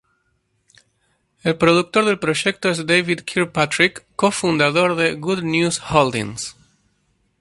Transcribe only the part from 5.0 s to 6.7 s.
"Good News Holdings".